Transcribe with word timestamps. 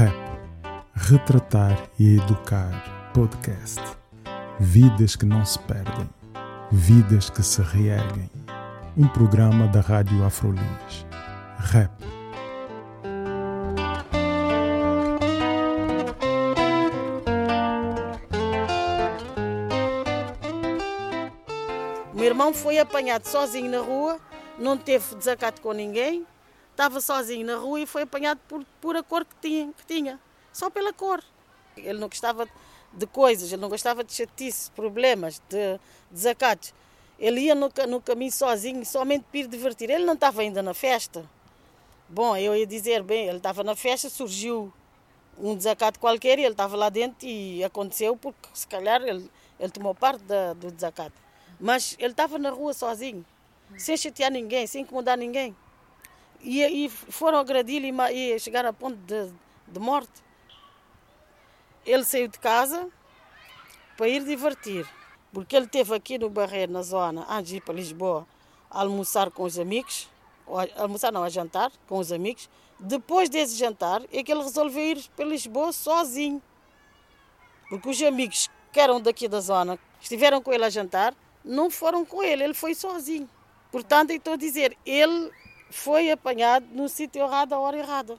Rap. 0.00 0.16
Retratar 0.94 1.78
e 1.98 2.16
educar. 2.16 3.10
Podcast. 3.12 3.82
Vidas 4.58 5.14
que 5.14 5.26
não 5.26 5.44
se 5.44 5.58
perdem. 5.58 6.08
Vidas 6.72 7.28
que 7.28 7.42
se 7.42 7.60
reerguem. 7.60 8.30
Um 8.96 9.06
programa 9.06 9.68
da 9.68 9.82
Rádio 9.82 10.24
Afrolis. 10.24 11.06
Rap. 11.58 11.92
O 22.10 22.16
meu 22.16 22.24
irmão 22.24 22.54
foi 22.54 22.78
apanhado 22.78 23.26
sozinho 23.26 23.70
na 23.70 23.80
rua, 23.80 24.18
não 24.58 24.78
teve 24.78 25.14
desacato 25.16 25.60
com 25.60 25.74
ninguém, 25.74 26.26
estava 26.80 26.98
sozinho 26.98 27.44
na 27.44 27.56
rua 27.56 27.80
e 27.80 27.86
foi 27.86 28.02
apanhado 28.02 28.40
por, 28.48 28.64
por 28.80 28.96
a 28.96 29.02
cor 29.02 29.22
que 29.26 29.34
tinha, 29.42 29.70
que 29.70 29.84
tinha, 29.84 30.18
só 30.50 30.70
pela 30.70 30.94
cor. 30.94 31.22
Ele 31.76 31.98
não 31.98 32.08
gostava 32.08 32.48
de 32.90 33.06
coisas, 33.06 33.52
ele 33.52 33.60
não 33.60 33.68
gostava 33.68 34.02
de 34.02 34.14
chatice, 34.14 34.70
problemas, 34.70 35.42
de 35.46 35.78
desacatos. 36.10 36.72
Ele 37.18 37.42
ia 37.42 37.54
no, 37.54 37.70
no 37.86 38.00
caminho 38.00 38.32
sozinho, 38.32 38.84
somente 38.86 39.26
para 39.30 39.40
ir 39.40 39.46
divertir. 39.46 39.90
Ele 39.90 40.06
não 40.06 40.14
estava 40.14 40.40
ainda 40.40 40.62
na 40.62 40.72
festa. 40.72 41.28
Bom, 42.08 42.34
eu 42.34 42.56
ia 42.56 42.66
dizer, 42.66 43.02
bem, 43.02 43.28
ele 43.28 43.36
estava 43.36 43.62
na 43.62 43.76
festa, 43.76 44.08
surgiu 44.08 44.72
um 45.38 45.54
desacato 45.54 46.00
qualquer 46.00 46.38
e 46.38 46.44
ele 46.44 46.54
estava 46.54 46.76
lá 46.76 46.88
dentro 46.88 47.28
e 47.28 47.62
aconteceu 47.62 48.16
porque 48.16 48.48
se 48.54 48.66
calhar 48.66 49.02
ele, 49.02 49.30
ele 49.58 49.70
tomou 49.70 49.94
parte 49.94 50.22
da- 50.24 50.54
do 50.54 50.70
desacato. 50.72 51.14
Mas 51.60 51.94
ele 51.98 52.12
estava 52.12 52.38
na 52.38 52.48
rua 52.50 52.72
sozinho, 52.72 53.24
sem 53.76 53.98
chatear 53.98 54.30
ninguém, 54.30 54.66
sem 54.66 54.80
incomodar 54.82 55.18
ninguém. 55.18 55.54
E, 56.42 56.62
e 56.86 56.88
foram 56.88 57.38
agredi-lo 57.38 57.86
e, 58.10 58.34
e 58.34 58.38
chegaram 58.38 58.70
a 58.70 58.72
ponto 58.72 58.96
de, 58.96 59.30
de 59.68 59.78
morte. 59.78 60.22
Ele 61.84 62.04
saiu 62.04 62.28
de 62.28 62.38
casa 62.38 62.88
para 63.96 64.08
ir 64.08 64.24
divertir, 64.24 64.88
porque 65.32 65.54
ele 65.54 65.66
esteve 65.66 65.94
aqui 65.94 66.18
no 66.18 66.30
Barreiro, 66.30 66.72
na 66.72 66.82
zona, 66.82 67.26
antes 67.28 67.50
de 67.50 67.56
ir 67.56 67.60
para 67.60 67.74
Lisboa, 67.74 68.26
a 68.70 68.80
almoçar 68.80 69.30
com 69.30 69.42
os 69.42 69.58
amigos, 69.58 70.08
ou 70.46 70.58
a, 70.58 70.66
almoçar 70.76 71.12
não, 71.12 71.22
a 71.22 71.28
jantar 71.28 71.70
com 71.86 71.98
os 71.98 72.10
amigos. 72.12 72.48
Depois 72.78 73.28
desse 73.28 73.56
jantar 73.56 74.02
é 74.12 74.22
que 74.22 74.32
ele 74.32 74.42
resolveu 74.42 74.82
ir 74.82 75.04
para 75.14 75.24
Lisboa 75.24 75.72
sozinho. 75.72 76.42
Porque 77.68 77.88
os 77.90 78.02
amigos 78.02 78.48
que 78.72 78.80
eram 78.80 79.00
daqui 79.00 79.28
da 79.28 79.40
zona, 79.40 79.78
estiveram 80.00 80.40
com 80.40 80.52
ele 80.52 80.64
a 80.64 80.70
jantar, 80.70 81.14
não 81.44 81.70
foram 81.70 82.04
com 82.04 82.22
ele, 82.22 82.44
ele 82.44 82.54
foi 82.54 82.74
sozinho. 82.74 83.28
Portanto, 83.70 84.10
estou 84.10 84.34
a 84.34 84.36
dizer, 84.36 84.76
ele 84.84 85.30
foi 85.70 86.10
apanhado 86.10 86.66
no 86.72 86.88
sítio 86.88 87.22
errado, 87.22 87.54
à 87.54 87.58
hora 87.58 87.78
errada. 87.78 88.18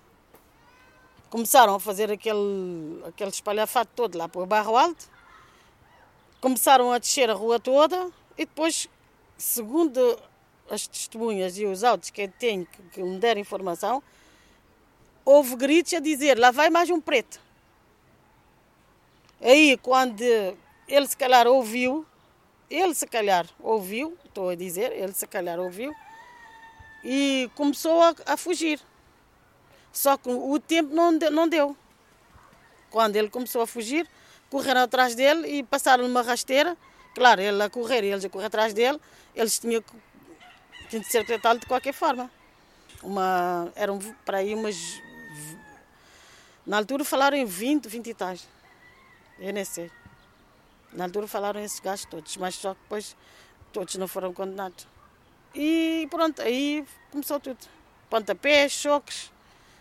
Começaram 1.29 1.75
a 1.75 1.79
fazer 1.79 2.11
aquele, 2.11 3.03
aquele 3.05 3.29
espalhafato 3.29 3.91
todo 3.95 4.17
lá 4.17 4.27
para 4.27 4.41
o 4.41 4.45
Barro 4.45 4.75
Alto, 4.75 5.09
começaram 6.39 6.91
a 6.91 6.97
descer 6.97 7.29
a 7.29 7.33
rua 7.33 7.59
toda 7.59 8.09
e 8.37 8.45
depois, 8.45 8.89
segundo 9.37 10.19
as 10.69 10.87
testemunhas 10.87 11.57
e 11.57 11.65
os 11.65 11.83
autos 11.83 12.09
que 12.09 12.23
eu 12.23 12.31
tenho, 12.39 12.65
que, 12.65 12.81
que 12.83 13.03
me 13.03 13.19
deram 13.19 13.39
informação, 13.39 14.01
houve 15.23 15.55
gritos 15.55 15.93
a 15.93 15.99
dizer, 15.99 16.37
lá 16.37 16.51
vai 16.51 16.69
mais 16.69 16.89
um 16.89 16.99
preto. 16.99 17.39
Aí, 19.39 19.77
quando 19.77 20.21
ele 20.87 21.07
se 21.07 21.17
calhar 21.17 21.47
ouviu, 21.47 22.05
ele 22.69 22.93
se 22.93 23.07
calhar 23.07 23.45
ouviu, 23.59 24.17
estou 24.25 24.49
a 24.49 24.55
dizer, 24.55 24.91
ele 24.91 25.13
se 25.13 25.27
calhar 25.27 25.59
ouviu, 25.59 25.93
e 27.03 27.49
começou 27.55 28.01
a, 28.01 28.15
a 28.25 28.37
fugir. 28.37 28.79
Só 29.91 30.17
que 30.17 30.29
o 30.29 30.59
tempo 30.59 30.93
não, 30.93 31.11
não 31.11 31.47
deu. 31.47 31.75
Quando 32.89 33.15
ele 33.15 33.29
começou 33.29 33.61
a 33.61 33.67
fugir, 33.67 34.07
correram 34.49 34.81
atrás 34.81 35.15
dele 35.15 35.47
e 35.47 35.63
passaram 35.63 36.07
numa 36.07 36.21
rasteira. 36.21 36.77
Claro, 37.13 37.41
ele 37.41 37.61
a 37.61 37.69
correr 37.69 38.03
e 38.03 38.07
eles 38.07 38.23
a 38.23 38.29
correr 38.29 38.45
atrás 38.45 38.73
dele, 38.73 38.99
eles 39.35 39.59
tinham 39.59 39.81
que, 39.81 39.91
tinham 40.89 41.01
de 41.01 41.07
ser 41.09 41.25
tratá-lo 41.25 41.59
de 41.59 41.65
qualquer 41.65 41.93
forma. 41.93 42.29
Uma, 43.03 43.71
eram 43.75 43.99
para 44.25 44.37
aí 44.37 44.53
umas. 44.53 45.01
Na 46.65 46.77
altura 46.77 47.03
falaram 47.03 47.35
em 47.35 47.45
20, 47.45 47.87
20 47.87 48.07
e 48.07 48.13
tais. 48.13 48.47
Eu 49.39 49.51
nem 49.51 49.65
sei. 49.65 49.91
Na 50.93 51.05
altura 51.05 51.27
falaram 51.27 51.61
esses 51.61 51.79
gajos 51.79 52.05
todos, 52.05 52.37
mas 52.37 52.55
só 52.55 52.73
que 52.73 52.81
depois 52.81 53.15
todos 53.73 53.95
não 53.95 54.07
foram 54.07 54.33
condenados. 54.33 54.85
E 55.53 56.07
pronto, 56.09 56.41
aí 56.41 56.85
começou 57.11 57.39
tudo. 57.39 57.59
Pontapés, 58.09 58.71
choques, 58.71 59.31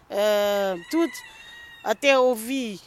eh, 0.08 0.76
tudo. 0.90 1.12
Até 1.84 2.18
ouvi 2.18 2.80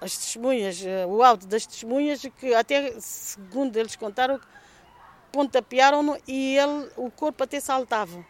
as 0.00 0.16
testemunhas, 0.16 0.84
eh, 0.84 1.06
o 1.06 1.22
áudio 1.22 1.48
das 1.48 1.66
testemunhas, 1.66 2.22
que 2.38 2.54
até, 2.54 2.94
segundo 3.00 3.76
eles 3.76 3.96
contaram, 3.96 4.40
pontapearam-no 5.32 6.16
e 6.28 6.56
ele, 6.56 6.90
o 6.96 7.10
corpo 7.10 7.42
até 7.44 7.58
saltava. 7.60 8.24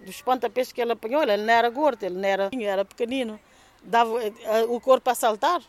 Dos 0.00 0.20
pontapés 0.22 0.72
que 0.72 0.80
ele 0.80 0.92
apanhou, 0.92 1.22
ele 1.22 1.38
não 1.38 1.52
era 1.52 1.70
gordo, 1.70 2.02
ele 2.04 2.16
não 2.16 2.28
era, 2.28 2.50
era 2.60 2.84
pequenino. 2.84 3.40
Dava 3.82 4.22
eh, 4.22 4.64
o 4.68 4.80
corpo 4.80 5.08
a 5.08 5.14
saltar. 5.14 5.62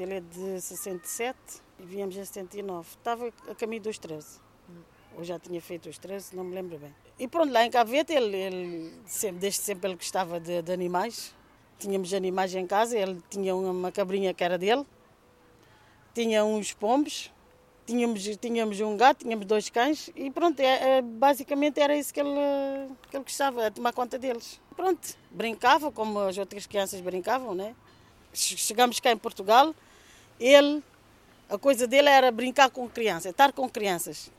Ele 0.00 0.14
é 0.14 0.20
de 0.20 0.60
67 0.60 1.36
e 1.78 1.84
viemos 1.84 2.16
em 2.16 2.24
79. 2.24 2.88
Estava 2.90 3.32
a 3.48 3.54
caminho 3.54 3.82
dos 3.82 3.98
13. 3.98 4.40
Ou 5.16 5.24
já 5.24 5.38
tinha 5.38 5.60
feito 5.60 5.88
os 5.88 5.98
13, 5.98 6.34
não 6.36 6.44
me 6.44 6.54
lembro 6.54 6.78
bem. 6.78 6.94
E 7.18 7.26
pronto, 7.28 7.52
lá 7.52 7.64
em 7.64 7.70
Verde, 7.70 8.14
ele, 8.14 8.36
ele 8.36 8.92
sempre, 9.06 9.40
desde 9.40 9.60
sempre 9.60 9.88
ele 9.88 9.96
gostava 9.96 10.38
de, 10.40 10.62
de 10.62 10.72
animais. 10.72 11.34
Tínhamos 11.78 12.14
animais 12.14 12.54
em 12.54 12.66
casa, 12.66 12.96
ele 12.96 13.22
tinha 13.28 13.54
uma 13.54 13.90
cabrinha 13.90 14.32
que 14.34 14.44
era 14.44 14.56
dele, 14.58 14.86
tinha 16.14 16.44
uns 16.44 16.72
pombos, 16.72 17.32
tínhamos, 17.86 18.22
tínhamos 18.36 18.80
um 18.80 18.96
gato, 18.96 19.20
tínhamos 19.24 19.46
dois 19.46 19.70
cães 19.70 20.10
e 20.14 20.30
pronto, 20.30 20.60
é, 20.60 20.98
é, 20.98 21.02
basicamente 21.02 21.80
era 21.80 21.96
isso 21.96 22.12
que 22.12 22.20
ele, 22.20 22.28
que 23.10 23.16
ele 23.16 23.24
gostava, 23.24 23.70
tomar 23.70 23.92
conta 23.92 24.18
deles. 24.18 24.60
Pronto, 24.76 25.16
brincava 25.30 25.90
como 25.90 26.18
as 26.20 26.36
outras 26.38 26.66
crianças 26.66 27.00
brincavam, 27.00 27.54
né? 27.54 27.74
Che- 28.32 28.56
Chegamos 28.56 29.00
cá 29.00 29.10
em 29.10 29.16
Portugal, 29.16 29.74
ele, 30.40 30.82
a 31.48 31.56
coisa 31.58 31.86
dele 31.86 32.08
era 32.08 32.30
brincar 32.32 32.70
com 32.70 32.88
crianças, 32.88 33.30
estar 33.30 33.52
com 33.52 33.68
crianças 33.68 34.30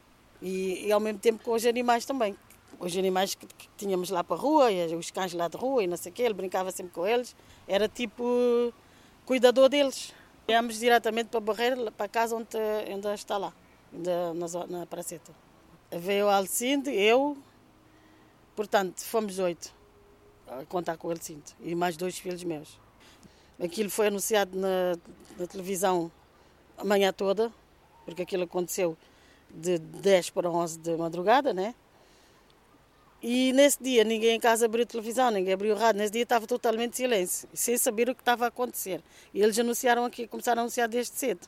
e, 0.42 0.88
e 0.88 0.92
ao 0.92 1.00
mesmo 1.00 1.20
tempo 1.20 1.44
com 1.44 1.52
os 1.54 1.66
animais 1.66 2.04
também. 2.06 2.36
Os 2.80 2.98
animais 2.98 3.36
que, 3.36 3.46
que 3.46 3.70
tínhamos 3.78 4.10
lá 4.10 4.24
para 4.24 4.36
a 4.36 4.40
rua, 4.40 4.70
os 4.98 5.12
cães 5.12 5.34
lá 5.34 5.48
de 5.48 5.56
rua 5.56 5.84
e 5.84 5.88
não 5.88 5.96
sei 5.98 6.12
o 6.12 6.16
quê, 6.16 6.24
ele 6.24 6.34
brincava 6.34 6.72
sempre 6.72 6.92
com 6.92 7.06
eles. 7.06 7.36
Era 7.68 7.88
tipo 7.88 8.74
cuidador 9.26 9.70
deles. 9.70 10.12
Viemos 10.48 10.80
diretamente 10.80 11.30
para 11.30 11.40
Barreira, 11.40 11.92
para 11.92 12.08
a 12.08 12.10
casa 12.10 12.36
onde 12.36 12.58
ainda 12.88 13.14
está 13.14 13.38
lá, 13.38 13.54
ainda 13.94 14.34
na, 14.34 14.48
zo- 14.48 14.66
na 14.68 14.86
Praceta. 14.88 15.32
Veio 15.92 16.28
a 16.28 16.38
Alcinde, 16.38 16.90
eu, 16.90 17.38
portanto, 18.56 19.02
fomos 19.02 19.38
oito 19.40 19.72
a 20.48 20.66
contar 20.66 20.98
com 20.98 21.08
o 21.08 21.12
Alcinde 21.12 21.54
e 21.62 21.76
mais 21.76 21.96
dois 21.96 22.18
filhos 22.18 22.44
meus. 22.44 22.80
Aquilo 23.64 23.90
foi 23.90 24.08
anunciado 24.08 24.58
na, 24.58 24.98
na 25.38 25.46
televisão 25.46 26.12
a 26.78 26.84
manhã 26.84 27.14
toda, 27.14 27.52
porque 28.06 28.24
aquilo 28.24 28.44
aconteceu 28.44 28.98
de 29.50 29.78
10 29.78 30.32
para 30.32 30.50
11 30.50 30.80
de 30.80 30.98
madrugada, 30.98 31.54
né? 31.54 31.76
E 33.22 33.54
nesse 33.54 33.82
dia 33.82 34.04
ninguém 34.04 34.36
em 34.38 34.40
casa 34.40 34.66
abriu 34.66 34.84
televisão, 34.86 35.30
ninguém 35.30 35.54
abriu 35.54 35.76
rádio. 35.76 36.00
Nesse 36.00 36.14
dia 36.14 36.24
estava 36.24 36.48
totalmente 36.48 36.98
silêncio, 36.98 37.48
sem 37.54 37.78
saber 37.78 38.10
o 38.10 38.16
que 38.16 38.22
estava 38.22 38.46
a 38.46 38.48
acontecer. 38.48 39.00
E 39.32 39.42
eles 39.42 39.60
anunciaram 39.60 40.06
aqui, 40.06 40.26
começaram 40.26 40.62
a 40.62 40.64
anunciar 40.64 40.88
desde 40.88 41.16
cedo 41.16 41.48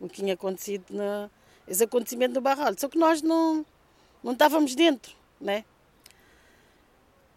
o 0.00 0.08
que 0.08 0.16
tinha 0.16 0.34
acontecido, 0.34 0.84
na, 0.90 1.30
esse 1.68 1.84
acontecimento 1.84 2.34
no 2.34 2.40
Barral. 2.40 2.74
Só 2.76 2.88
que 2.88 2.98
nós 2.98 3.22
não, 3.22 3.64
não 4.20 4.32
estávamos 4.32 4.74
dentro, 4.74 5.14
né? 5.40 5.64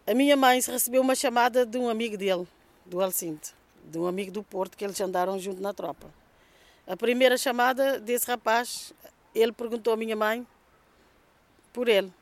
A 0.04 0.14
minha 0.14 0.36
mãe 0.36 0.60
recebeu 0.60 1.00
uma 1.00 1.14
chamada 1.14 1.64
de 1.64 1.78
um 1.78 1.88
amigo 1.88 2.16
dele, 2.16 2.46
do 2.84 3.00
Alcinte, 3.00 3.54
de 3.86 3.98
um 3.98 4.06
amigo 4.06 4.30
do 4.30 4.42
Porto, 4.42 4.76
que 4.76 4.84
eles 4.84 5.00
andaram 5.00 5.38
junto 5.38 5.62
na 5.62 5.72
tropa. 5.72 6.08
A 6.86 6.96
primeira 6.96 7.36
chamada 7.36 7.98
desse 7.98 8.26
rapaz, 8.26 8.92
ele 9.34 9.52
perguntou 9.52 9.92
à 9.92 9.96
minha 9.96 10.16
mãe 10.16 10.46
por 11.72 11.88
ele. 11.88 12.12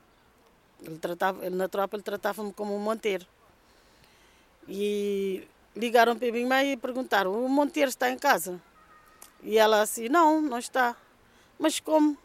Ele 0.83 0.99
tratava, 0.99 1.45
ele 1.45 1.57
na 1.57 1.69
tropa 1.69 1.97
ele 1.97 2.03
tratava-me 2.03 2.53
como 2.53 2.75
um 2.75 2.79
monteiro. 2.79 3.27
E 4.69 5.47
ligaram 5.75 6.17
para 6.17 6.31
minha 6.31 6.47
mãe 6.47 6.73
e 6.73 6.77
perguntaram: 6.77 7.45
o 7.45 7.49
monteiro 7.49 7.89
está 7.89 8.11
em 8.11 8.19
casa? 8.19 8.61
E 9.43 9.59
ela 9.59 9.83
assim: 9.83 10.09
não, 10.09 10.41
não 10.41 10.59
está. 10.59 10.97
Mas 11.59 11.81
como 11.81 12.17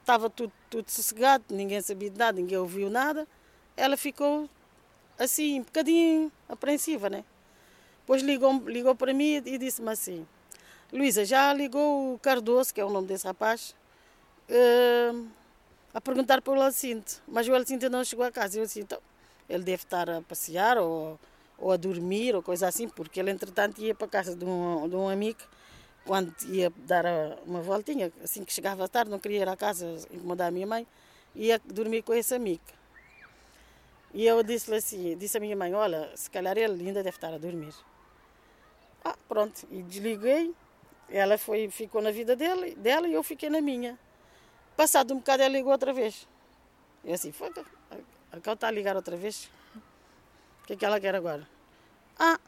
estava 0.00 0.28
tudo, 0.28 0.52
tudo 0.68 0.90
sossegado, 0.90 1.44
ninguém 1.50 1.80
sabia 1.80 2.10
de 2.10 2.18
nada, 2.18 2.38
ninguém 2.38 2.58
ouviu 2.58 2.90
nada, 2.90 3.26
ela 3.76 3.96
ficou 3.96 4.48
assim, 5.18 5.60
um 5.60 5.62
bocadinho 5.62 6.30
apreensiva, 6.48 7.08
né? 7.08 7.24
Depois 8.04 8.22
ligou, 8.22 8.52
ligou 8.68 8.94
para 8.94 9.14
mim 9.14 9.42
e 9.46 9.56
disse-me 9.56 9.90
assim: 9.90 10.26
Luísa, 10.92 11.24
já 11.24 11.52
ligou 11.54 12.14
o 12.14 12.18
Cardoso, 12.18 12.72
que 12.72 12.80
é 12.80 12.84
o 12.84 12.90
nome 12.90 13.08
desse 13.08 13.26
rapaz, 13.26 13.74
eh, 14.46 15.10
a 15.94 16.00
perguntar 16.02 16.42
pelo 16.42 16.60
Alcinto, 16.60 17.22
mas 17.26 17.48
o 17.48 17.54
Alcinto 17.54 17.88
não 17.88 18.04
chegou 18.04 18.26
a 18.26 18.30
casa. 18.30 18.58
Eu 18.58 18.66
disse, 18.66 18.80
então, 18.80 18.98
ele 19.48 19.64
deve 19.64 19.84
estar 19.84 20.08
a 20.10 20.20
passear 20.20 20.76
ou, 20.76 21.18
ou 21.58 21.72
a 21.72 21.78
dormir 21.78 22.36
ou 22.36 22.42
coisa 22.42 22.68
assim, 22.68 22.88
porque 22.88 23.18
ele, 23.20 23.30
entretanto, 23.30 23.80
ia 23.80 23.94
para 23.94 24.06
a 24.06 24.10
casa 24.10 24.36
de 24.36 24.44
um, 24.44 24.86
de 24.86 24.94
um 24.94 25.08
amigo 25.08 25.40
quando 26.04 26.34
ia 26.48 26.70
dar 26.76 27.06
uma 27.46 27.62
voltinha, 27.62 28.12
assim 28.22 28.44
que 28.44 28.52
chegava 28.52 28.86
tarde, 28.86 29.10
não 29.10 29.18
queria 29.18 29.40
ir 29.40 29.48
à 29.48 29.56
casa 29.56 30.06
incomodar 30.12 30.48
a 30.48 30.50
minha 30.50 30.66
mãe, 30.66 30.86
ia 31.34 31.58
dormir 31.64 32.02
com 32.02 32.12
esse 32.12 32.34
amigo. 32.34 32.62
E 34.12 34.26
eu 34.26 34.42
disse-lhe 34.42 34.76
assim, 34.76 35.16
disse 35.16 35.38
à 35.38 35.40
minha 35.40 35.56
mãe, 35.56 35.74
olha, 35.74 36.10
se 36.14 36.30
calhar 36.30 36.56
ele 36.58 36.86
ainda 36.86 37.02
deve 37.02 37.16
estar 37.16 37.32
a 37.32 37.38
dormir. 37.38 37.74
Ah, 39.04 39.16
pronto, 39.28 39.66
e 39.70 39.82
desliguei, 39.82 40.54
ela 41.10 41.36
foi, 41.36 41.68
ficou 41.70 42.00
na 42.00 42.10
vida 42.10 42.34
dele, 42.34 42.74
dela 42.76 43.06
e 43.06 43.12
eu 43.12 43.22
fiquei 43.22 43.50
na 43.50 43.60
minha. 43.60 43.98
Passado 44.76 45.12
um 45.12 45.18
bocado 45.18 45.42
ela 45.42 45.52
ligou 45.52 45.70
outra 45.70 45.92
vez. 45.92 46.26
Eu 47.04 47.14
assim, 47.14 47.30
foi, 47.30 47.52
a 48.32 48.40
Cal 48.40 48.54
está 48.54 48.68
a 48.68 48.70
ligar 48.70 48.96
outra 48.96 49.16
vez? 49.16 49.50
O 50.62 50.66
que 50.66 50.72
é 50.72 50.76
que 50.76 50.84
ela 50.84 50.98
quer 50.98 51.14
agora? 51.14 51.46
Ah, 52.18 52.38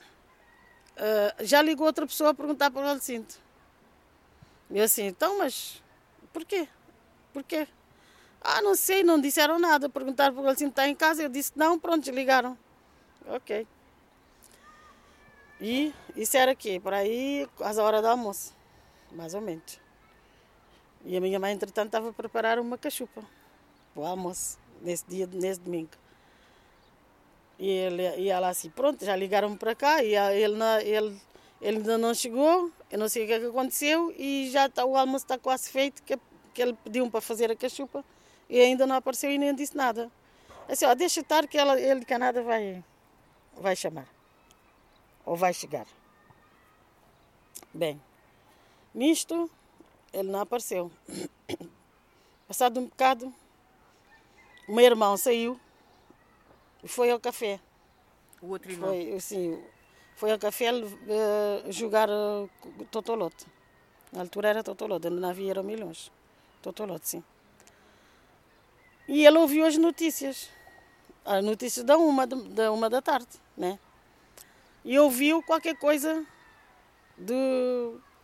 uh, 0.97 1.45
já 1.45 1.61
ligou 1.61 1.87
outra 1.87 2.07
pessoa 2.07 2.31
a 2.31 2.35
perguntar 2.35 2.71
para 2.71 2.81
o 2.81 2.89
Alcinto. 2.89 3.39
E 4.71 4.81
assim, 4.81 5.05
então, 5.05 5.39
mas 5.39 5.83
porquê? 6.33 6.67
Porquê? 7.33 7.69
Ah, 8.41 8.63
não 8.63 8.75
sei, 8.75 9.03
não 9.03 9.21
disseram 9.21 9.59
nada. 9.59 9.89
Perguntaram 9.89 10.35
para 10.35 10.49
ele 10.49 10.57
se 10.57 10.65
está 10.65 10.89
em 10.89 10.95
casa. 10.95 11.23
Eu 11.23 11.29
disse 11.29 11.53
não, 11.57 11.79
pronto, 11.79 12.11
ligaram. 12.11 12.57
Ok. 13.27 13.67
E 15.61 15.95
isso 16.15 16.37
era 16.37 16.53
aqui, 16.53 16.79
por 16.79 16.93
aí, 16.93 17.49
às 17.61 17.79
horas 17.79 18.03
do 18.03 18.09
almoço, 18.09 18.55
mais 19.13 19.35
ou 19.35 19.41
menos. 19.41 19.81
E 21.05 21.17
a 21.17 21.21
minha 21.21 21.39
mãe, 21.39 21.53
entretanto, 21.53 21.87
estava 21.87 22.11
a 22.11 22.13
preparar 22.13 22.59
uma 22.59 22.77
cachupa 22.77 23.23
para 23.95 24.03
o 24.03 24.05
almoço, 24.05 24.59
nesse 24.83 25.07
dia, 25.07 25.27
nesse 25.27 25.61
domingo. 25.61 25.91
E, 27.59 27.69
ele, 27.69 28.17
e 28.19 28.29
ela 28.29 28.49
assim, 28.49 28.69
pronto, 28.69 29.05
já 29.05 29.17
ligaram 29.17 29.57
para 29.57 29.75
cá 29.75 30.03
e 30.03 30.15
ele, 30.15 30.63
ele 30.85 31.21
ele 31.61 31.79
ainda 31.79 31.97
não 31.97 32.13
chegou, 32.13 32.71
eu 32.91 32.99
não 32.99 33.09
sei 33.09 33.25
o 33.25 33.27
que, 33.27 33.33
é 33.33 33.41
que 33.41 33.47
aconteceu 33.47 34.15
e 34.17 34.49
já 34.51 34.67
está, 34.67 34.85
o 34.85 34.97
almoço 34.97 35.25
está 35.25 35.39
quase 35.39 35.71
feito, 35.71 36.03
que, 36.03 36.19
que 36.53 36.63
ele 36.63 36.75
pediu 36.75 37.11
para 37.11 37.21
fazer 37.21 37.51
a 37.51 37.57
cachupa 37.57 38.05
e 38.49 38.61
ainda 38.61 38.87
não 38.87 38.97
apareceu 38.97 39.31
e 39.31 39.39
nem 39.39 39.55
disse 39.55 39.77
nada. 39.77 40.11
Assim, 40.69 40.85
ó, 40.85 40.95
deixa 40.95 41.21
estar 41.21 41.47
que 41.47 41.57
ela, 41.57 41.81
ele 41.81 42.01
de 42.01 42.07
Canadá 42.07 42.43
vai, 42.43 42.85
vai 43.59 43.75
chamar. 43.75 44.07
Ou 45.27 45.37
vai 45.37 45.53
chegar. 45.53 45.87
Bem, 47.75 48.01
nisto 48.95 49.51
ele 50.13 50.31
não 50.31 50.41
apareceu. 50.41 50.91
Passado 52.49 52.81
um 52.81 52.85
bocado, 52.87 53.35
o 54.69 54.75
meu 54.75 54.85
irmão 54.85 55.17
saiu 55.17 55.61
e 56.83 56.89
foi 56.89 57.11
ao 57.11 57.21
café. 57.21 57.61
O 58.41 58.51
outro 58.51 58.71
irmão? 58.71 58.89
Foi, 58.89 59.13
assim, 59.15 59.63
foi 60.15 60.31
ao 60.33 60.39
café 60.39 60.73
uh, 60.73 61.73
jogar 61.73 62.09
uh, 62.09 62.49
Totolote. 62.91 63.47
Na 64.13 64.21
altura 64.21 64.49
era 64.51 64.63
Totolote, 64.63 65.11
não 65.11 65.29
havia 65.29 65.51
eram 65.51 65.65
milhões. 65.65 66.13
Totolote, 66.63 67.09
sim. 67.09 67.25
E 69.09 69.27
ele 69.27 69.39
ouviu 69.39 69.67
as 69.67 69.77
notícias. 69.77 70.49
As 71.25 71.45
notícias 71.45 71.85
da 71.85 71.99
uma, 71.99 72.27
da 72.27 72.71
uma 72.71 72.89
da 72.89 73.03
tarde, 73.03 73.29
né? 73.57 73.79
E 74.87 74.97
ouviu 75.01 75.43
qualquer 75.43 75.75
coisa 75.75 76.25
de 77.19 77.35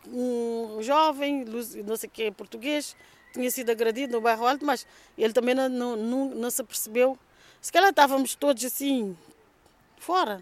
um 0.07 0.81
jovem, 0.81 1.45
não 1.85 1.97
sei 1.97 2.09
que, 2.09 2.31
português, 2.31 2.95
tinha 3.33 3.51
sido 3.51 3.71
agredido 3.71 4.13
no 4.13 4.21
bairro 4.21 4.47
Alto, 4.47 4.65
mas 4.65 4.87
ele 5.19 5.33
também 5.33 5.57
não, 5.57 5.69
não, 5.69 5.97
não, 5.97 6.25
não 6.27 6.51
se 6.51 6.63
apercebeu. 6.63 7.19
Se 7.61 7.73
calhar 7.73 7.91
estávamos 7.91 8.37
todos 8.37 8.65
assim, 8.65 9.19
fora. 9.99 10.41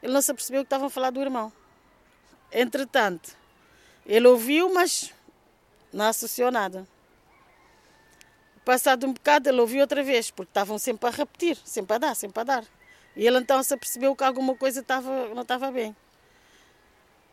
Ele 0.00 0.12
não 0.12 0.22
se 0.22 0.30
apercebeu 0.30 0.62
que 0.62 0.66
estavam 0.66 0.86
a 0.86 0.90
falar 0.90 1.10
do 1.10 1.20
irmão. 1.20 1.52
Entretanto, 2.52 3.36
ele 4.06 4.28
ouviu, 4.28 4.72
mas 4.72 5.12
não 5.92 6.04
associou 6.06 6.52
nada. 6.52 6.86
Passado 8.64 9.04
um 9.04 9.12
bocado, 9.12 9.48
ele 9.48 9.60
ouviu 9.60 9.80
outra 9.80 10.04
vez, 10.04 10.30
porque 10.30 10.50
estavam 10.50 10.78
sempre 10.78 11.08
a 11.08 11.10
repetir, 11.10 11.58
sempre 11.64 11.96
a 11.96 11.98
dar, 11.98 12.14
sempre 12.14 12.40
a 12.40 12.44
dar. 12.44 12.79
E 13.16 13.26
ele 13.26 13.38
então 13.38 13.62
se 13.62 13.74
apercebeu 13.74 14.14
que 14.14 14.24
alguma 14.24 14.54
coisa 14.54 14.80
estava, 14.80 15.28
não 15.34 15.42
estava 15.42 15.70
bem. 15.70 15.94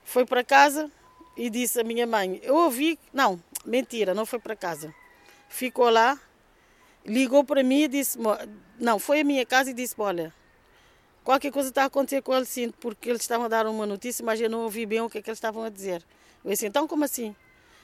Foi 0.04 0.26
para 0.26 0.44
casa 0.44 0.92
e 1.36 1.50
disse 1.50 1.80
à 1.80 1.84
minha 1.84 2.08
mãe: 2.08 2.40
Eu 2.44 2.56
ouvi. 2.56 2.98
Não, 3.14 3.42
mentira, 3.66 4.14
não 4.14 4.26
foi 4.26 4.40
para 4.40 4.56
casa. 4.56 4.94
Ficou 5.50 5.90
lá, 5.90 6.20
ligou 7.06 7.44
para 7.44 7.64
mim 7.64 7.84
e 7.84 7.88
disse: 7.88 8.18
Não, 8.80 9.00
foi 9.00 9.22
à 9.22 9.24
minha 9.24 9.46
casa 9.46 9.72
e 9.72 9.74
disse: 9.74 9.96
Olha, 9.98 10.34
Qualquer 11.28 11.52
coisa 11.52 11.68
está 11.68 11.84
a 11.84 11.88
acontecer 11.88 12.22
com 12.22 12.34
ele, 12.34 12.46
sim, 12.46 12.72
porque 12.80 13.10
eles 13.10 13.22
estavam 13.22 13.48
a 13.48 13.50
dar 13.50 13.68
uma 13.68 13.86
notícia, 13.86 14.24
mas 14.24 14.40
eu 14.40 14.50
não 14.50 14.62
ouvi 14.62 14.86
bem 14.86 15.02
o 15.02 15.10
que 15.10 15.18
é 15.18 15.22
que 15.22 15.30
eles 15.30 15.36
estavam 15.38 15.62
a 15.62 15.68
dizer. 15.70 16.02
Eu 16.42 16.52
disse, 16.52 16.66
então 16.66 16.88
como 16.88 17.04
assim? 17.04 17.36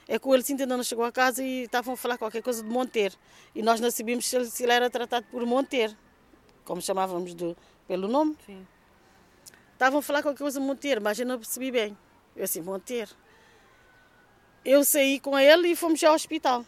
É 0.08 0.18
que 0.18 0.26
o 0.26 0.34
Elcinto 0.34 0.62
ainda 0.62 0.78
não 0.78 0.84
chegou 0.86 1.04
a 1.04 1.12
casa 1.12 1.44
e 1.44 1.64
estavam 1.64 1.94
a 1.94 1.98
falar 1.98 2.18
qualquer 2.18 2.42
coisa 2.42 2.64
de 2.64 2.70
Monteiro. 2.70 3.16
E 3.54 3.62
nós 3.62 3.82
não 3.82 3.92
sabíamos 3.92 4.28
se 4.28 4.64
ele 4.64 4.72
era 4.72 4.90
tratado 4.90 5.26
por 5.30 5.46
Monteiro, 5.46 5.94
como 6.64 6.82
chamávamos 6.82 7.34
do, 7.34 7.54
pelo 7.94 8.08
nome. 8.08 8.36
Sim. 8.44 8.66
Estavam 9.74 10.00
a 10.00 10.02
falar 10.02 10.24
qualquer 10.24 10.40
coisa 10.40 10.60
Monteiro, 10.60 11.00
mas 11.00 11.20
eu 11.20 11.28
não 11.28 11.38
percebi 11.38 11.72
bem. 11.72 11.96
Eu 12.36 12.44
assim, 12.44 12.60
Monteiro. 12.60 13.12
Eu 14.66 14.84
saí 14.84 15.20
com 15.20 15.38
ele 15.38 15.68
e 15.68 15.76
fomos 15.76 16.04
ao 16.04 16.16
hospital. 16.16 16.66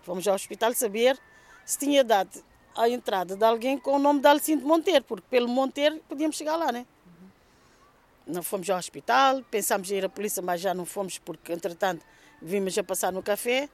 Fomos 0.00 0.26
ao 0.26 0.34
hospital 0.34 0.72
saber 0.72 1.20
se 1.66 1.78
tinha 1.78 2.02
dado 2.02 2.42
a 2.74 2.88
entrada 2.88 3.36
de 3.36 3.44
alguém 3.44 3.76
com 3.76 3.96
o 3.96 3.98
nome 3.98 4.20
de 4.20 4.26
Alcindo 4.26 4.66
Monteiro, 4.66 5.04
porque 5.04 5.26
pelo 5.28 5.48
Monteiro 5.48 6.00
podíamos 6.08 6.34
chegar 6.34 6.56
lá, 6.56 6.72
né? 6.72 6.86
Uhum. 7.06 7.28
Não 8.34 8.42
fomos 8.42 8.70
ao 8.70 8.78
hospital, 8.78 9.42
pensámos 9.50 9.90
em 9.90 9.96
ir 9.96 10.04
à 10.06 10.08
polícia, 10.08 10.40
mas 10.40 10.62
já 10.62 10.72
não 10.72 10.86
fomos, 10.86 11.18
porque 11.18 11.52
entretanto 11.52 12.06
vimos 12.40 12.78
a 12.78 12.82
passar 12.82 13.12
no 13.12 13.22
café. 13.22 13.68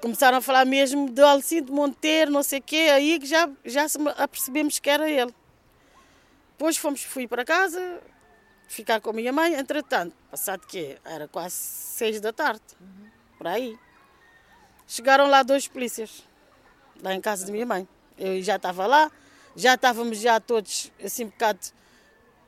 Começaram 0.00 0.38
a 0.38 0.40
falar 0.40 0.64
mesmo 0.64 1.10
de 1.10 1.20
Alcindo 1.20 1.72
Monteiro, 1.72 2.30
não 2.30 2.42
sei 2.42 2.60
o 2.60 2.62
quê, 2.62 2.88
aí 2.92 3.18
que 3.18 3.26
já, 3.26 3.48
já 3.64 3.86
apercebemos 4.16 4.78
que 4.78 4.88
era 4.88 5.10
ele. 5.10 5.34
Depois 6.52 6.76
fomos, 6.76 7.02
fui 7.02 7.26
para 7.26 7.44
casa, 7.44 8.00
ficar 8.68 9.00
com 9.00 9.10
a 9.10 9.12
minha 9.12 9.32
mãe, 9.32 9.54
entretanto, 9.54 10.14
passado 10.30 10.66
que 10.66 10.96
era 11.04 11.26
quase 11.28 11.54
seis 11.54 12.20
da 12.20 12.32
tarde, 12.32 12.62
uhum. 12.80 13.10
por 13.36 13.46
aí. 13.46 13.78
Chegaram 14.86 15.28
lá 15.28 15.42
dois 15.42 15.68
polícias 15.68 16.24
lá 17.02 17.14
em 17.14 17.20
casa 17.20 17.46
de 17.46 17.52
minha 17.52 17.66
mãe. 17.66 17.86
Eu 18.16 18.42
já 18.42 18.56
estava 18.56 18.86
lá, 18.86 19.10
já 19.54 19.74
estávamos 19.74 20.18
já 20.18 20.40
todos 20.40 20.92
assim 21.02 21.24
um 21.24 21.28
bocado 21.28 21.60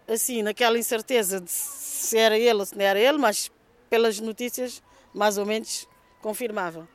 assim, 0.09 0.43
naquela 0.43 0.79
incerteza 0.79 1.41
de 1.41 1.51
se 1.51 2.19
era 2.19 2.37
ele 2.37 2.59
ou 2.59 2.67
se 2.67 2.77
não 2.77 2.85
era 2.85 2.99
ele, 2.99 3.19
mas 3.19 3.51
pelas 3.89 4.19
notícias 4.19 4.83
mais 5.15 5.39
ou 5.39 5.47
menos 5.47 5.87
confirmava. 6.21 6.89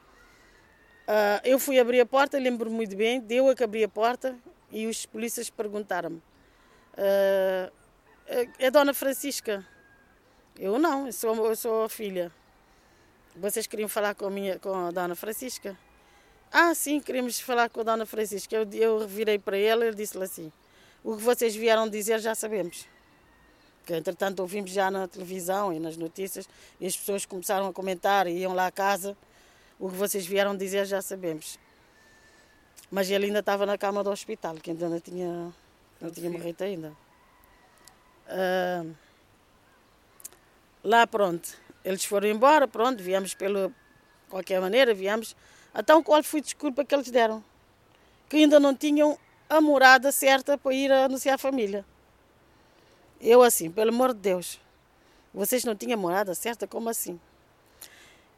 Uh, 1.08 1.40
eu 1.44 1.60
fui 1.60 1.80
abrir 1.80 2.02
a 2.02 2.06
porta, 2.06 2.38
lembro-me 2.40 2.76
muito 2.76 2.96
bem, 2.96 3.22
deu 3.22 3.48
a 3.50 3.56
que 3.56 3.64
abri 3.64 3.84
a 3.84 3.88
porta 3.88 4.36
e 4.72 4.88
os 4.88 5.06
polícias 5.06 5.50
perguntaram-me: 5.50 6.18
uh, 6.18 7.72
é 8.58 8.72
Dona 8.72 8.94
Francisca? 8.94 9.66
Eu 10.58 10.80
não, 10.80 11.06
eu 11.06 11.14
sou, 11.14 11.46
eu 11.46 11.56
sou 11.56 11.84
a 11.84 11.90
filha. 11.90 12.32
Vocês 13.36 13.68
queriam 13.68 13.90
falar 13.90 14.16
com 14.16 14.26
a, 14.26 14.30
minha, 14.30 14.58
com 14.58 14.74
a 14.74 14.92
Dona 14.92 15.16
Francisca? 15.16 15.78
Ah, 16.52 16.74
sim, 16.74 17.00
queremos 17.02 17.40
falar 17.40 17.70
com 17.70 17.82
a 17.82 17.84
Dona 17.84 18.06
Francisca. 18.06 18.56
Eu, 18.56 18.68
eu 18.72 19.08
virei 19.08 19.38
para 19.38 19.58
ela 19.58 19.86
e 19.86 19.94
disse-lhe 19.94 20.24
assim: 20.24 20.52
o 21.04 21.16
que 21.16 21.22
vocês 21.22 21.56
vieram 21.56 21.88
dizer 21.88 22.20
já 22.20 22.34
sabemos. 22.34 22.88
Que, 23.86 23.94
entretanto, 23.94 24.40
ouvimos 24.40 24.72
já 24.72 24.90
na 24.90 25.08
televisão 25.08 25.72
e 25.72 25.80
nas 25.80 25.98
notícias 25.98 26.50
e 26.80 26.88
as 26.88 26.98
pessoas 26.98 27.26
começaram 27.28 27.68
a 27.68 27.74
comentar 27.74 28.26
e 28.26 28.40
iam 28.40 28.54
lá 28.54 28.66
à 28.66 28.72
casa. 28.72 29.16
O 29.80 29.90
que 29.90 29.96
vocês 29.96 30.26
vieram 30.26 30.56
dizer 30.56 30.86
já 30.86 31.02
sabemos. 31.02 31.60
Mas 32.90 33.10
ele 33.10 33.26
ainda 33.26 33.40
estava 33.40 33.66
na 33.66 33.78
cama 33.78 34.04
do 34.04 34.10
hospital, 34.10 34.56
que 34.56 34.72
ainda 34.72 34.88
não 34.88 35.00
tinha, 35.00 35.54
não 36.00 36.12
tinha 36.12 36.30
morrido 36.30 36.64
ainda. 36.64 36.94
Uh, 38.28 38.96
lá, 40.84 41.06
pronto, 41.06 41.58
eles 41.84 42.06
foram 42.06 42.28
embora, 42.28 42.68
pronto, 42.68 43.04
viemos 43.04 43.34
pelo 43.34 43.74
qualquer 44.30 44.60
maneira, 44.62 44.94
viemos 44.94 45.36
então, 45.78 46.02
qual 46.02 46.24
foi 46.24 46.40
a 46.40 46.44
desculpa 46.44 46.86
que 46.86 46.96
eles 46.96 47.12
deram? 47.12 47.44
Que 48.30 48.38
ainda 48.38 48.60
não 48.62 48.74
tinham 48.74 49.20
a 49.50 49.60
morada 49.60 50.10
certa 50.10 50.58
para 50.58 50.74
ir 50.74 50.90
anunciar 50.90 51.36
a 51.36 51.38
família. 51.38 51.86
Eu 53.20 53.44
assim, 53.44 53.70
pelo 53.70 53.90
amor 53.90 54.14
de 54.14 54.22
Deus, 54.22 54.60
vocês 55.34 55.66
não 55.66 55.76
tinham 55.76 56.00
morada 56.00 56.34
certa? 56.34 56.66
Como 56.66 56.88
assim? 56.88 57.20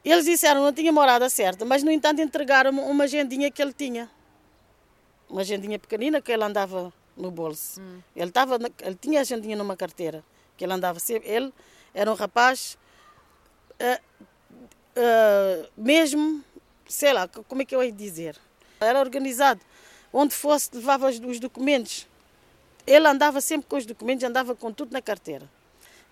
Eles 0.04 0.25
disseram 0.25 0.62
não 0.63 0.72
tinha 0.72 0.92
morada 0.92 1.30
certa, 1.30 1.66
mas 1.66 1.84
no 1.84 1.92
entanto 1.92 2.22
entregaram 2.22 2.72
uma 2.72 3.04
agendinha 3.04 3.51
que 3.51 3.62
ele 3.62 3.74
tinha. 3.74 4.10
Uma 5.30 5.42
agendinha 5.42 5.77
pequenina 5.77 6.22
que 6.22 6.32
ele 6.32 6.44
andava 6.44 6.94
no 7.16 7.30
bolso. 7.30 7.82
Hum. 7.82 8.00
Ele, 8.16 8.32
tava, 8.32 8.58
ele 8.82 8.96
tinha 8.96 9.20
a 9.20 9.22
agendinha 9.22 9.56
numa 9.56 9.75
carteira, 9.75 10.24
que 10.56 10.63
ele 10.63 10.72
andava 10.72 11.00
sempre. 11.00 11.30
Ele 11.30 11.51
era 11.94 12.10
um 12.10 12.16
rapaz, 12.16 12.77
uh, 13.82 14.01
uh, 14.96 15.70
mesmo 15.75 16.44
sei 16.89 17.13
lá, 17.13 17.27
como 17.27 17.62
é 17.62 17.66
que 17.66 17.75
eu 17.75 17.84
ia 17.84 17.92
dizer? 17.92 18.38
Era 18.80 19.00
organizado. 19.00 19.62
Onde 20.12 20.34
fosse, 20.34 20.70
levava 20.74 21.10
os 21.10 21.39
documentos. 21.39 22.08
Ele 22.86 23.08
andava 23.08 23.42
sempre 23.42 23.68
com 23.68 23.75
os 23.75 23.86
documentos, 23.86 24.24
andava 24.24 24.56
com 24.56 24.72
tudo 24.72 24.94
na 24.94 25.01
carteira. 25.01 25.50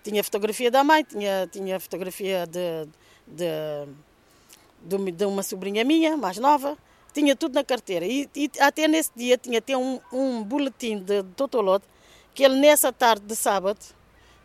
Tinha 0.06 0.22
fotografia 0.22 0.70
da 0.70 0.84
mãe, 0.84 1.02
tinha, 1.02 1.48
tinha 1.50 1.80
fotografia 1.80 2.46
de, 2.46 2.86
de, 3.26 3.88
de, 4.80 5.10
de 5.10 5.24
uma 5.24 5.42
sobrinha 5.42 5.84
minha, 5.84 6.16
mais 6.16 6.36
nova, 6.36 6.78
tinha 7.12 7.34
tudo 7.34 7.56
na 7.56 7.64
carteira. 7.64 8.06
E, 8.06 8.30
e 8.36 8.48
até 8.60 8.86
nesse 8.86 9.10
dia 9.16 9.36
tinha 9.36 9.58
até 9.58 9.76
um, 9.76 9.98
um 10.12 10.44
boletim 10.44 10.98
de, 11.00 11.24
de 11.24 11.32
Totolote 11.34 11.86
que 12.32 12.44
ele, 12.44 12.54
nessa 12.54 12.92
tarde 12.92 13.26
de 13.26 13.34
sábado, 13.34 13.80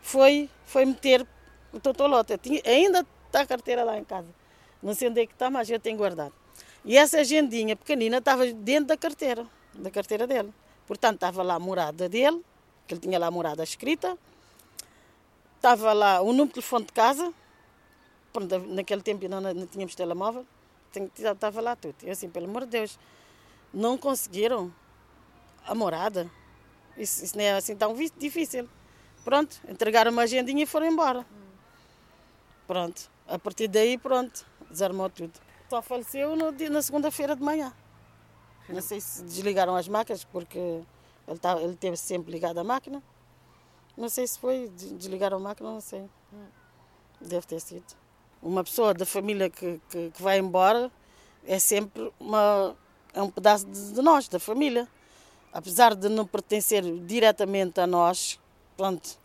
foi, 0.01 0.50
foi 0.65 0.84
meter 0.84 1.27
o 1.72 1.80
Totolote. 1.80 2.34
Ainda 2.65 3.06
está 3.27 3.41
a 3.41 3.46
carteira 3.46 3.84
lá 3.84 4.00
em 4.00 4.03
casa. 4.03 4.30
Não 4.82 4.96
sei 4.96 5.10
onde 5.10 5.22
é 5.22 5.27
que 5.27 5.34
está, 5.34 5.51
mas 5.51 5.70
eu 5.70 5.80
tenho 5.80 5.96
guardado. 5.96 6.34
E 6.84 6.98
essa 6.98 7.20
agendinha 7.20 7.75
pequenina 7.75 8.18
estava 8.18 8.48
dentro 8.48 8.86
da 8.86 8.98
carteira, 8.98 9.46
da 9.75 9.91
carteira 9.91 10.25
dele. 10.25 10.51
Portanto, 10.88 11.18
estava 11.18 11.44
lá 11.44 11.53
a 11.53 11.60
morada 11.60 12.10
dele, 12.10 12.41
que 12.88 12.96
ele 12.96 13.01
tinha 13.01 13.20
lá 13.20 13.27
a 13.27 13.32
morada 13.32 13.63
escrita. 13.63 14.18
Estava 15.62 15.94
lá 15.94 16.22
o 16.22 16.32
número 16.32 16.48
de 16.48 16.53
telefone 16.53 16.86
de 16.86 16.91
casa. 16.91 17.32
Pronto, 18.34 18.58
naquele 18.62 19.03
tempo 19.03 19.27
não, 19.30 19.39
não 19.39 19.68
tínhamos 19.68 19.94
telemóvel. 19.94 20.44
Estava 21.15 21.62
lá 21.62 21.75
tudo. 21.75 21.94
Eu 22.01 22.13
assim, 22.13 22.27
pelo 22.27 22.48
amor 22.48 22.62
de 22.62 22.72
Deus, 22.72 22.98
não 23.72 23.96
conseguiram 23.96 24.74
a 25.63 25.75
morada. 25.75 26.27
Isso, 26.98 27.24
isso 27.24 27.38
não 27.38 27.44
é 27.44 27.51
assim 27.51 27.75
tão 27.75 27.94
difícil. 28.18 28.68
Pronto, 29.24 29.62
entregaram 29.70 30.12
uma 30.12 30.24
agendinha 30.24 30.63
e 30.63 30.65
foram 30.65 30.88
embora. 30.88 31.24
Pronto, 32.65 33.08
a 33.27 33.38
partir 33.38 33.68
daí, 33.68 34.00
pronto, 34.00 34.44
desarmou 34.68 35.12
tudo. 35.12 35.39
Só 35.70 35.80
faleceu 35.80 36.36
no 36.36 36.51
dia, 36.51 36.72
na 36.72 36.82
segunda-feira 36.82 37.36
de 37.36 37.44
manhã. 37.44 37.72
Não 38.68 38.82
sei 38.82 39.00
se 39.00 39.22
desligaram 39.22 39.75
as 39.75 39.88
máquinas, 39.88 40.24
porque 40.24 40.58
ele, 40.58 41.39
tá, 41.39 41.62
ele 41.62 41.75
teve 41.75 41.98
sempre 41.98 42.32
ligado 42.32 42.58
à 42.58 42.63
máquina. 42.63 43.03
Não 44.01 44.10
sei 44.10 44.25
se 44.25 44.39
foi, 44.39 44.67
desligaram 44.98 45.38
a 45.38 45.39
máquina, 45.39 45.70
não 45.74 45.79
sei. 45.79 46.10
Deve 47.22 47.46
ter 47.46 47.60
sido. 47.62 47.86
Uma 48.41 48.63
pessoa 48.63 48.96
da 48.96 49.05
família 49.05 49.48
que, 49.48 49.79
que, 49.91 50.10
que 50.10 50.24
vai 50.24 50.39
embora 50.39 50.91
é 51.46 51.60
sempre 51.60 52.12
uma, 52.20 52.75
é 53.13 53.22
um 53.22 53.29
pedaço 53.29 53.67
de, 53.67 53.93
de, 53.93 54.01
nós, 54.01 54.27
da 54.27 54.39
família. 54.39 54.88
Apesar 55.53 55.93
de 55.93 56.10
não 56.10 56.25
pertencer 56.25 56.81
diretamente 57.05 57.79
a 57.79 57.86
nós, 57.86 58.39
pronto, 58.75 59.20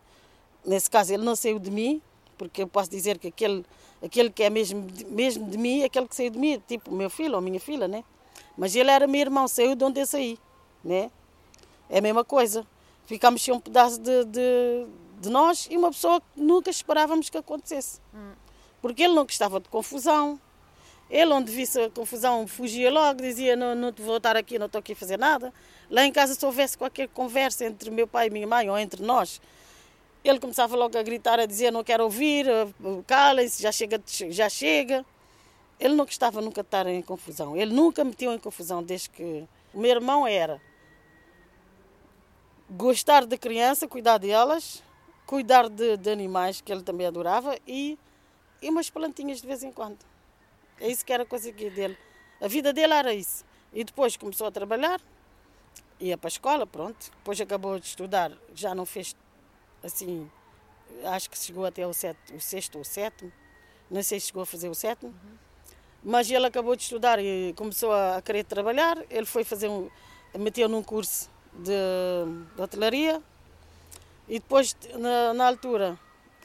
nesse 0.62 0.90
caso 0.90 1.14
ele 1.14 1.25
não 1.25 1.35
saiu 1.35 1.59
de 1.59 1.71
mim, 1.71 2.02
porque 2.37 2.62
eu 2.62 2.68
posso 2.68 2.90
dizer 2.90 3.16
que 3.16 3.28
aquele, 3.28 3.64
aquele 4.04 4.28
que 4.28 4.42
é 4.42 4.50
mesmo, 4.50 4.87
mesmo 5.09 5.49
de 5.49 5.56
mim 5.56 5.80
é 5.80 5.85
aquele 5.87 6.06
que 6.06 6.14
saiu 6.14 6.28
de 6.28 6.38
mim, 6.38 6.62
tipo 6.68 6.92
meu 6.92 7.09
filho 7.09 7.37
ou 7.37 7.40
minha 7.40 7.59
filha, 7.59 7.88
né? 7.88 8.04
Mas 8.59 8.76
ele 8.76 8.90
era 8.90 9.06
meu 9.06 9.23
irmão, 9.23 9.49
saiu 9.49 9.75
de 9.75 9.83
onde 9.83 10.00
eu 10.00 10.06
saí, 10.06 10.38
né? 10.85 11.11
É 11.88 11.97
a 11.97 12.02
mesma 12.02 12.23
coisa. 12.26 12.66
Ficámos 13.07 13.43
sem 13.43 13.55
um 13.55 13.61
pedaço 13.61 14.01
de, 14.01 14.25
de, 14.25 14.87
de, 15.21 15.31
nós 15.31 15.69
e 15.71 15.77
uma 15.77 15.91
pessoa 15.91 16.21
que 16.21 16.41
nunca 16.41 16.69
esperávamos 16.69 17.31
que 17.31 17.39
acontecesse. 17.39 18.01
Hum. 18.13 18.33
Porque 18.83 19.05
ele 19.05 19.15
não 19.15 19.25
gostava 19.25 19.61
de 19.61 19.69
confusão. 19.69 20.41
Ele, 21.09 21.33
onde 21.33 21.53
visse 21.53 21.81
a 21.81 21.89
confusão, 21.89 22.49
fugia 22.49 22.91
logo, 22.91 23.23
dizia: 23.23 23.55
Não, 23.55 23.77
não 23.77 23.93
vou 23.97 24.17
estar 24.17 24.37
aqui, 24.37 24.59
não 24.59 24.67
estou 24.67 24.81
aqui 24.81 24.93
a 24.93 24.97
fazer 24.97 25.17
nada. 25.17 25.55
Lá 25.89 26.05
em 26.05 26.11
casa, 26.11 26.35
se 26.35 26.45
houvesse 26.45 26.77
qualquer 26.77 27.09
conversa 27.09 27.65
entre 27.65 27.91
meu 27.91 28.09
pai 28.09 28.27
e 28.27 28.31
minha 28.31 28.47
mãe, 28.47 28.69
ou 28.69 28.77
entre 28.77 29.05
nós, 29.05 29.41
ele 30.25 30.41
começava 30.41 30.75
logo 30.75 30.99
a 30.99 31.03
gritar, 31.03 31.39
a 31.39 31.47
dizer: 31.47 31.71
Não 31.71 31.85
quero 31.85 32.03
ouvir, 32.03 32.47
calem-se, 33.07 33.63
já 33.63 33.71
chega, 33.71 34.03
já 34.07 34.49
chega. 34.49 35.07
Ele 35.79 35.95
não 35.95 36.05
gostava 36.05 36.41
nunca 36.41 36.63
de 36.63 36.67
estar 36.67 36.87
em 36.89 37.03
confusão. 37.03 37.57
Ele 37.57 37.73
nunca 37.73 38.03
meteu 38.03 38.33
em 38.33 38.39
confusão 38.39 38.83
desde 38.83 39.11
que. 39.11 39.45
O 39.73 39.79
meu 39.79 39.91
irmão 39.91 40.27
era 40.27 40.61
gostar 42.71 43.27
de 43.27 43.37
criança, 43.39 43.87
cuidar 43.87 44.19
delas, 44.19 44.83
cuidar 45.25 45.69
de, 45.69 45.97
de, 45.97 46.11
animais 46.11 46.61
que 46.61 46.73
ele 46.73 46.83
também 46.83 47.07
adorava 47.07 47.57
e, 47.67 47.99
e 48.61 48.69
umas 48.69 48.91
plantinhas 48.91 49.41
de 49.41 49.47
vez 49.47 49.63
em 49.63 49.73
quando. 49.73 49.99
É 50.81 50.89
isso 50.89 51.05
que 51.05 51.13
era 51.13 51.23
a 51.23 51.27
coisa 51.27 51.51
dele. 51.53 51.97
A 52.41 52.49
vida 52.49 52.73
dele 52.73 52.93
era 52.93 53.15
isso. 53.15 53.45
E 53.73 53.85
depois 53.85 54.17
começou 54.17 54.47
a 54.47 54.51
trabalhar, 54.51 55.01
ia 55.99 56.19
para 56.19 56.29
a 56.29 56.31
escola, 56.31 56.67
pronto. 56.67 57.11
Depois 57.19 57.41
acabou 57.41 57.79
de 57.79 57.87
estudar, 57.87 58.33
já 58.55 58.75
não 58.75 58.85
fez 58.85 59.15
assim, 59.83 60.31
acho 61.05 61.31
que 61.31 61.39
chegou 61.39 61.65
até 61.65 61.87
o, 61.87 61.91
o 61.91 62.41
sexto 62.41 62.79
ou 62.79 62.85
sétimo. 62.85 63.33
Não 63.91 64.03
sei 64.03 64.19
se 64.19 64.27
chegou 64.27 64.43
a 64.43 64.47
fazer 64.47 64.69
o 64.69 64.75
sétimo. 64.75 65.13
Uhum. 65.13 65.37
Mas 66.03 66.31
ele 66.31 66.47
acabou 66.47 66.77
de 66.77 66.83
estudar 66.83 67.19
e 67.19 67.53
começou 67.57 67.93
a 67.93 68.21
querer 68.23 68.45
trabalhar. 68.45 68.99
Ele 69.11 69.27
foi 69.27 69.45
fazer 69.45 69.69
um. 69.69 69.89
meteu 70.39 70.69
num 70.69 70.83
curso 70.83 71.31
de, 71.59 71.73
de. 72.57 73.23
E 74.29 74.41
depois, 74.41 74.77
na, 74.99 75.35
na, 75.35 75.47
altura, 75.47 75.99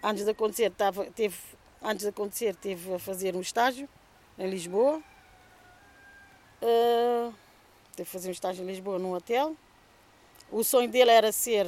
antes 0.04 0.24
de 0.24 0.32
acontecer, 0.32 0.70
tava, 0.72 1.06
teve, 1.06 1.38
antes 1.82 2.04
de 2.04 2.10
acontecer, 2.10 2.56
teve 2.56 2.94
a 2.94 3.00
fazer 3.00 3.36
um 3.36 3.42
estágio 3.42 3.88
em 4.38 4.50
Lisboa. 4.50 5.02
Uh, 6.62 7.34
teve 7.96 8.08
a 8.08 8.12
fazer 8.12 8.30
um 8.30 8.32
estágio 8.32 8.64
em 8.64 8.68
Lisboa 8.68 9.00
num 9.00 9.14
hotel. 9.14 9.56
O 10.52 10.64
sonho 10.64 10.90
dele 10.90 11.12
era 11.12 11.32
ser 11.32 11.66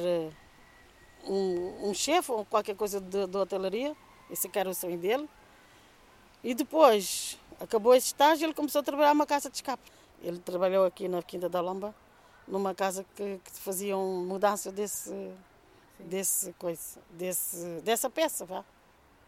um, 1.24 1.88
um 1.88 1.94
chefe 1.94 2.30
ou 2.30 2.44
qualquer 2.44 2.76
coisa 2.76 3.00
de, 3.00 3.26
de 3.26 3.36
hotelaria. 3.36 3.96
Esse 4.30 4.48
era 4.54 4.70
o 4.70 4.74
sonho 4.74 4.98
dele. 4.98 5.28
E 6.42 6.54
depois 6.54 7.38
Acabou 7.60 7.94
esse 7.94 8.08
estágio, 8.08 8.46
ele 8.46 8.54
começou 8.54 8.80
a 8.80 8.82
trabalhar 8.82 9.14
numa 9.14 9.26
casa 9.26 9.48
de 9.48 9.56
escape. 9.56 9.90
Ele 10.22 10.38
trabalhou 10.38 10.84
aqui 10.84 11.08
na 11.08 11.22
Quinta 11.22 11.48
da 11.48 11.60
Lomba, 11.60 11.94
numa 12.46 12.74
casa 12.74 13.04
que, 13.14 13.40
que 13.44 13.60
faziam 13.60 14.24
mudança 14.24 14.70
desse, 14.70 15.32
desse 15.98 16.52
coisa, 16.54 17.00
desse, 17.10 17.80
dessa 17.82 18.10
peça, 18.10 18.44
vá. 18.44 18.64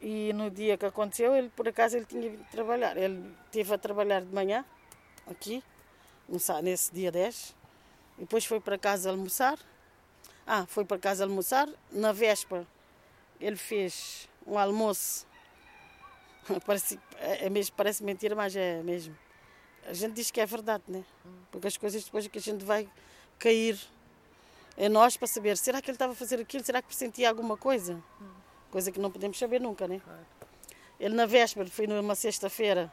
E 0.00 0.32
no 0.34 0.50
dia 0.50 0.76
que 0.76 0.84
aconteceu, 0.84 1.34
ele 1.34 1.48
por 1.48 1.66
acaso 1.66 1.96
ele 1.96 2.04
tinha 2.04 2.30
vindo 2.30 2.44
trabalhar. 2.50 2.96
Ele 2.96 3.34
teve 3.50 3.72
a 3.74 3.78
trabalhar 3.78 4.20
de 4.20 4.32
manhã, 4.34 4.64
aqui, 5.26 5.62
nesse 6.62 6.92
dia 6.92 7.10
10. 7.10 7.54
E 8.18 8.20
depois 8.20 8.44
foi 8.44 8.60
para 8.60 8.76
casa 8.76 9.10
almoçar. 9.10 9.58
Ah, 10.46 10.66
foi 10.66 10.84
para 10.84 10.98
casa 10.98 11.24
almoçar. 11.24 11.68
Na 11.90 12.12
véspera, 12.12 12.66
ele 13.40 13.56
fez 13.56 14.28
um 14.46 14.58
almoço 14.58 15.26
Parece, 16.64 16.98
é, 17.18 17.46
é 17.46 17.50
mesmo, 17.50 17.74
parece 17.76 18.02
mentira, 18.02 18.34
mas 18.34 18.54
é 18.54 18.82
mesmo. 18.82 19.16
A 19.86 19.92
gente 19.92 20.14
diz 20.14 20.30
que 20.30 20.40
é 20.40 20.46
verdade, 20.46 20.84
né? 20.88 21.04
Porque 21.50 21.66
as 21.66 21.76
coisas 21.76 22.04
depois 22.04 22.26
que 22.26 22.38
a 22.38 22.40
gente 22.40 22.64
vai 22.64 22.88
cair 23.38 23.78
em 24.76 24.88
nós 24.88 25.16
para 25.16 25.26
saber, 25.26 25.56
será 25.56 25.80
que 25.80 25.90
ele 25.90 25.94
estava 25.94 26.12
a 26.12 26.16
fazer 26.16 26.40
aquilo? 26.40 26.64
Será 26.64 26.82
que 26.82 26.94
sentia 26.94 27.28
alguma 27.28 27.56
coisa? 27.56 28.02
Coisa 28.70 28.92
que 28.92 29.00
não 29.00 29.10
podemos 29.10 29.38
saber 29.38 29.60
nunca, 29.60 29.88
né? 29.88 30.00
Ele 31.00 31.14
na 31.14 31.26
véspera, 31.26 31.68
foi 31.68 31.86
numa 31.86 32.14
sexta-feira, 32.14 32.92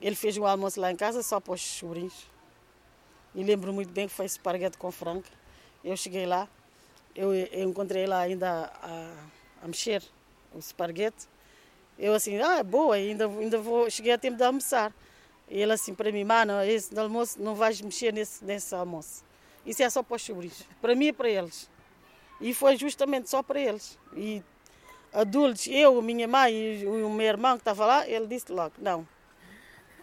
ele 0.00 0.16
fez 0.16 0.36
um 0.36 0.46
almoço 0.46 0.80
lá 0.80 0.90
em 0.90 0.96
casa 0.96 1.22
só 1.22 1.38
para 1.38 1.52
os 1.54 1.60
sobrinhos. 1.60 2.26
E 3.34 3.42
lembro 3.42 3.72
muito 3.72 3.90
bem 3.90 4.08
que 4.08 4.14
foi 4.14 4.26
esparguete 4.26 4.76
com 4.76 4.90
frango. 4.90 5.24
Eu 5.82 5.96
cheguei 5.96 6.26
lá, 6.26 6.48
eu, 7.14 7.34
eu 7.34 7.68
encontrei 7.68 8.06
lá 8.06 8.20
ainda 8.20 8.70
a, 8.82 9.14
a 9.62 9.66
mexer 9.66 10.02
o 10.54 10.58
esparguete. 10.58 11.26
Eu 11.98 12.14
assim, 12.14 12.38
ah, 12.40 12.58
é 12.58 12.62
boa, 12.62 12.96
ainda, 12.96 13.26
ainda 13.26 13.58
vou, 13.58 13.88
cheguei 13.90 14.12
a 14.12 14.18
tempo 14.18 14.36
de 14.36 14.44
almoçar. 14.44 14.92
E 15.48 15.60
ele 15.60 15.72
assim 15.72 15.94
para 15.94 16.10
mim, 16.10 16.24
mano, 16.24 16.62
esse 16.62 16.98
almoço 16.98 17.40
não 17.40 17.54
vais 17.54 17.80
mexer 17.80 18.12
nesse, 18.12 18.44
nesse 18.44 18.74
almoço. 18.74 19.22
Isso 19.64 19.82
é 19.82 19.90
só 19.90 20.02
para 20.02 20.16
os 20.16 20.22
sobrinhos, 20.22 20.66
para 20.80 20.94
mim 20.94 21.06
e 21.06 21.12
para 21.12 21.28
eles. 21.28 21.70
E 22.40 22.52
foi 22.52 22.76
justamente 22.76 23.30
só 23.30 23.42
para 23.42 23.60
eles. 23.60 23.98
E 24.16 24.42
adultos, 25.12 25.66
eu, 25.68 26.00
minha 26.02 26.26
mãe 26.26 26.80
e 26.80 26.86
o 26.86 27.08
meu 27.10 27.26
irmão 27.26 27.56
que 27.56 27.60
estava 27.60 27.86
lá, 27.86 28.08
ele 28.08 28.26
disse 28.26 28.50
logo, 28.50 28.74
não, 28.78 29.06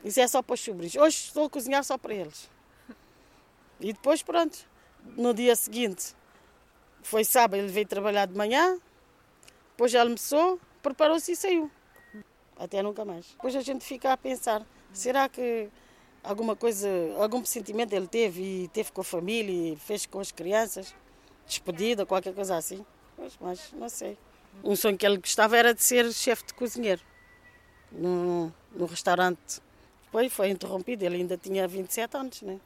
isso 0.03 0.19
é 0.19 0.27
só 0.27 0.41
para 0.41 0.53
os 0.53 0.59
sobrinhos. 0.61 0.95
Hoje 0.95 1.17
estou 1.17 1.45
a 1.45 1.49
cozinhar 1.49 1.83
só 1.83 1.97
para 1.97 2.13
eles. 2.13 2.49
E 3.79 3.93
depois, 3.93 4.21
pronto, 4.23 4.57
no 5.17 5.33
dia 5.33 5.55
seguinte, 5.55 6.15
foi 7.01 7.23
sábado, 7.23 7.59
ele 7.59 7.71
veio 7.71 7.87
trabalhar 7.87 8.25
de 8.25 8.35
manhã, 8.35 8.77
depois 9.71 9.95
almoçou, 9.95 10.59
preparou-se 10.81 11.31
e 11.31 11.35
saiu 11.35 11.71
até 12.59 12.83
nunca 12.83 13.05
mais. 13.05 13.27
Depois 13.27 13.55
a 13.55 13.61
gente 13.61 13.85
fica 13.85 14.11
a 14.11 14.17
pensar, 14.17 14.65
será 14.91 15.29
que 15.29 15.69
alguma 16.23 16.55
coisa, 16.55 16.87
algum 17.17 17.43
sentimento 17.45 17.93
ele 17.93 18.07
teve 18.07 18.63
e 18.63 18.67
teve 18.69 18.91
com 18.91 19.01
a 19.01 19.03
família 19.03 19.77
fez 19.77 20.05
com 20.05 20.19
as 20.19 20.31
crianças, 20.31 20.93
despedida, 21.45 22.05
qualquer 22.05 22.33
coisa 22.33 22.55
assim? 22.55 22.85
Mas, 23.17 23.37
mas 23.39 23.73
não 23.73 23.89
sei. 23.89 24.17
Um 24.63 24.75
sonho 24.75 24.97
que 24.97 25.05
ele 25.05 25.17
gostava 25.17 25.57
era 25.57 25.73
de 25.73 25.81
ser 25.81 26.11
chefe 26.11 26.45
de 26.47 26.53
cozinheiro 26.53 27.01
no, 27.91 28.53
no 28.73 28.85
restaurante. 28.85 29.61
Depois 30.03 30.31
foi 30.33 30.49
interrompido, 30.49 31.05
ele 31.05 31.17
ainda 31.17 31.37
tinha 31.37 31.67
27 31.67 32.17
anos, 32.17 32.41
né? 32.41 32.59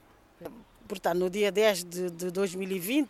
Portanto, 0.87 1.17
no 1.17 1.29
dia 1.29 1.51
10 1.51 1.83
de, 1.83 2.09
de 2.09 2.31
2020, 2.31 3.09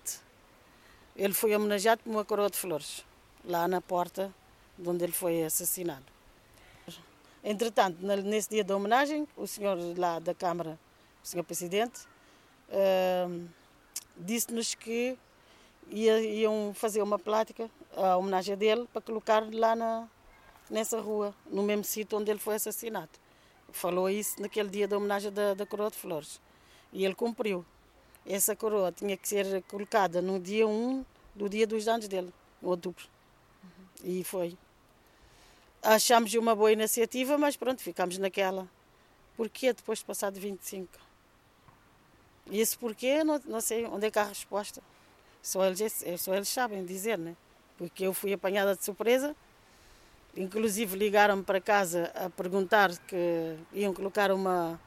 ele 1.15 1.33
foi 1.33 1.55
homenageado 1.55 2.01
por 2.03 2.09
uma 2.09 2.25
coroa 2.25 2.49
de 2.49 2.57
flores, 2.57 3.05
lá 3.45 3.67
na 3.67 3.81
porta 3.81 4.33
de 4.77 4.89
onde 4.89 5.03
ele 5.03 5.13
foi 5.13 5.43
assassinado. 5.43 6.12
Entretanto, 7.43 7.97
nesse 8.01 8.49
dia 8.49 8.63
da 8.63 8.75
homenagem, 8.75 9.27
o 9.35 9.45
senhor 9.45 9.77
lá 9.97 10.17
da 10.19 10.33
Câmara, 10.33 10.79
o 11.21 11.27
senhor 11.27 11.43
Presidente, 11.43 12.01
uh, 12.69 13.47
disse-nos 14.15 14.73
que 14.75 15.17
ia, 15.89 16.21
iam 16.21 16.73
fazer 16.73 17.01
uma 17.01 17.19
plática, 17.19 17.69
a 17.95 18.15
homenagem 18.15 18.55
dele, 18.55 18.87
para 18.93 19.01
colocar 19.01 19.43
lá 19.53 19.75
na, 19.75 20.07
nessa 20.69 21.01
rua, 21.01 21.35
no 21.45 21.63
mesmo 21.63 21.83
sítio 21.83 22.17
onde 22.17 22.31
ele 22.31 22.39
foi 22.39 22.55
assassinado. 22.55 23.11
Falou 23.73 24.09
isso 24.09 24.41
naquele 24.41 24.69
dia 24.69 24.87
da 24.87 24.95
homenagem 24.95 25.31
da, 25.31 25.53
da 25.53 25.65
Coroa 25.65 25.89
de 25.89 25.97
Flores. 25.97 26.39
E 26.93 27.03
ele 27.03 27.15
cumpriu. 27.15 27.65
Essa 28.25 28.55
coroa 28.55 28.91
tinha 28.91 29.17
que 29.17 29.27
ser 29.27 29.63
colocada 29.63 30.21
no 30.21 30.39
dia 30.39 30.65
1 30.65 31.03
do 31.35 31.49
dia 31.49 31.67
dos 31.67 31.87
anos 31.87 32.07
dele, 32.07 32.31
em 32.61 32.65
outubro. 32.65 33.03
Uhum. 33.63 34.09
E 34.09 34.23
foi. 34.23 34.57
Achamos 35.85 36.33
uma 36.35 36.55
boa 36.55 36.71
iniciativa, 36.71 37.37
mas 37.37 37.57
pronto, 37.57 37.81
ficamos 37.81 38.17
naquela. 38.17 38.69
Porquê 39.35 39.73
depois 39.73 39.99
de 39.99 40.05
passar 40.05 40.31
de 40.31 40.39
25? 40.39 40.89
E 42.49 42.61
esse 42.61 42.77
porquê, 42.77 43.21
não, 43.21 43.37
não 43.45 43.59
sei 43.59 43.85
onde 43.85 44.07
é 44.07 44.11
que 44.11 44.17
há 44.17 44.21
a 44.21 44.27
resposta. 44.29 44.81
Só 45.41 45.65
eles, 45.65 46.01
é, 46.03 46.15
só 46.15 46.33
eles 46.33 46.47
sabem 46.47 46.85
dizer, 46.85 47.17
né? 47.17 47.35
Porque 47.77 48.05
eu 48.05 48.13
fui 48.13 48.31
apanhada 48.31 48.77
de 48.77 48.85
surpresa. 48.85 49.35
Inclusive 50.37 50.97
ligaram-me 50.97 51.43
para 51.43 51.59
casa 51.59 52.09
a 52.15 52.29
perguntar 52.29 52.97
que 52.99 53.57
iam 53.73 53.93
colocar 53.93 54.31
uma, 54.31 54.79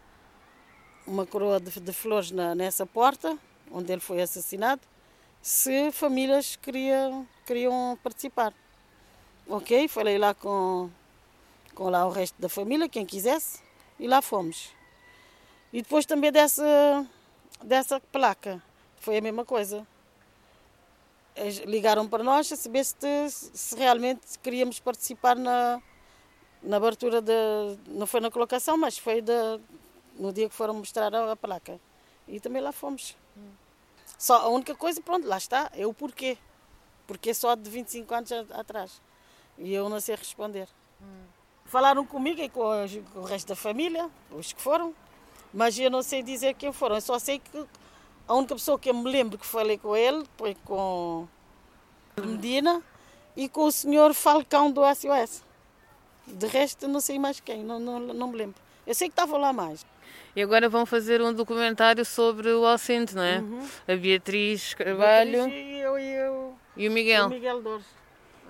uma 1.07 1.26
coroa 1.26 1.61
de, 1.61 1.79
de 1.79 1.93
flores 1.93 2.31
na, 2.31 2.55
nessa 2.55 2.87
porta, 2.87 3.38
onde 3.71 3.93
ele 3.93 4.00
foi 4.00 4.23
assassinado, 4.23 4.81
se 5.43 5.93
famílias 5.93 6.57
queriam, 6.57 7.29
queriam 7.45 7.99
participar. 8.03 8.55
Ok, 9.49 9.87
falei 9.87 10.19
lá 10.19 10.35
com, 10.35 10.91
com 11.73 11.88
lá 11.88 12.05
o 12.05 12.11
resto 12.11 12.35
da 12.41 12.49
família, 12.49 12.88
quem 12.88 13.07
quisesse, 13.07 13.61
e 13.97 14.09
lá 14.09 14.21
fomos. 14.21 14.73
E 15.73 15.83
depois 15.83 16.05
também 16.05 16.33
dessa, 16.33 17.07
dessa 17.62 18.00
placa, 18.00 18.61
foi 18.99 19.19
a 19.19 19.21
mesma 19.21 19.45
coisa. 19.45 19.87
Eles 21.37 21.59
ligaram 21.59 22.09
para 22.09 22.25
nós 22.25 22.50
a 22.50 22.57
saber 22.57 22.85
se, 22.85 22.97
se 23.31 23.76
realmente 23.76 24.37
queríamos 24.43 24.81
participar 24.81 25.37
na, 25.37 25.81
na 26.61 26.79
abertura 26.79 27.23
de. 27.23 27.33
Não 27.87 28.07
foi 28.07 28.19
na 28.19 28.33
colocação, 28.33 28.76
mas 28.76 28.99
foi 28.99 29.21
de, 29.21 29.33
no 30.19 30.33
dia 30.33 30.49
que 30.49 30.55
foram 30.57 30.75
mostrar 30.75 31.15
a, 31.15 31.33
a 31.33 31.37
placa. 31.37 31.79
E 32.26 32.41
também 32.41 32.61
lá 32.61 32.73
fomos. 32.73 33.17
Hum. 33.37 33.53
Só 34.19 34.38
a 34.38 34.49
única 34.49 34.75
coisa, 34.75 35.00
pronto, 35.00 35.25
lá 35.29 35.37
está, 35.37 35.71
é 35.73 35.87
o 35.87 35.95
porquê. 35.95 36.37
Porque 37.07 37.33
só 37.33 37.55
de 37.55 37.71
25 37.71 38.12
anos 38.12 38.33
atrás. 38.50 39.05
E 39.58 39.72
eu 39.72 39.88
não 39.88 40.00
sei 40.00 40.14
responder. 40.14 40.68
Hum. 41.00 41.25
Falaram 41.64 42.04
comigo 42.06 42.40
e 42.40 42.48
com, 42.48 42.70
com, 43.12 43.20
o 43.20 43.25
resto 43.25 43.48
da 43.48 43.56
família, 43.56 44.08
os 44.30 44.52
que 44.52 44.60
foram, 44.60 44.94
mas 45.52 45.78
eu 45.78 45.90
não 45.90 46.02
sei 46.02 46.22
dizer 46.22 46.54
quem 46.54 46.72
foram. 46.72 46.96
Eu 46.96 47.00
só 47.00 47.18
sei 47.18 47.38
que 47.38 47.66
a 48.28 48.34
única 48.34 48.54
pessoa 48.54 48.78
que 48.78 48.90
eu 48.90 48.94
me 48.94 49.10
lembro 49.10 49.38
que 49.38 49.46
falei 49.46 49.78
com 49.78 49.96
ele 49.96 50.25
foi 50.36 50.56
com 50.64 51.26
Medina 52.20 52.82
e 53.36 53.48
com 53.48 53.64
o 53.64 53.72
senhor 53.72 54.14
Falcão 54.14 54.70
do 54.70 54.82
SOS. 54.94 55.42
De 56.26 56.46
resto, 56.46 56.88
não 56.88 57.00
sei 57.00 57.18
mais 57.18 57.40
quem, 57.40 57.62
não, 57.62 57.78
não, 57.78 58.00
não 58.00 58.28
me 58.28 58.36
lembro. 58.36 58.60
Eu 58.86 58.94
sei 58.94 59.08
que 59.08 59.12
estavam 59.12 59.38
lá 59.38 59.52
mais. 59.52 59.84
E 60.34 60.42
agora 60.42 60.68
vão 60.68 60.84
fazer 60.84 61.22
um 61.22 61.32
documentário 61.32 62.04
sobre 62.04 62.50
o 62.50 62.66
Alcinte, 62.66 63.14
não 63.14 63.22
é? 63.22 63.38
Uhum. 63.38 63.66
A 63.88 63.96
Beatriz 63.96 64.75
Carvalho. 64.75 65.32
Beatriz 65.32 65.54
e, 65.54 65.78
eu, 65.78 65.98
e, 65.98 66.12
eu, 66.12 66.54
e 66.76 66.88
o 66.88 66.92
Miguel. 66.92 67.26
O 67.26 67.30
Miguel 67.30 67.62
Dores. 67.62 67.86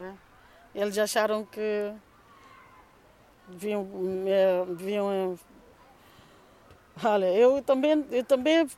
É. 0.01 0.26
Eles 0.77 0.99
acharam 0.99 1.43
que 1.43 1.91
deviam, 3.49 3.89
deviam. 4.77 5.39
Olha, 7.03 7.33
eu 7.33 7.63
também, 7.63 8.05
eu 8.11 8.23
também. 8.23 8.69